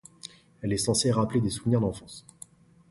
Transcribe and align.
Elle 0.63 0.73
est 0.73 0.77
censée 0.77 1.11
rappeler 1.11 1.41
des 1.41 1.51
souvenirs 1.51 1.79
d'enfance. 1.81 2.25